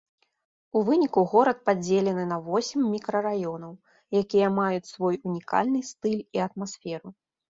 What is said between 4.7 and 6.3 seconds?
свой унікальны стыль